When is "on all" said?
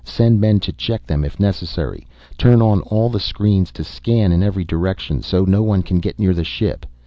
2.59-3.09